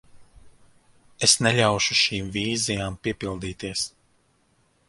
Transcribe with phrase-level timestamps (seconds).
[1.27, 3.85] Es neļaušu šīm vīzijām piepildīties.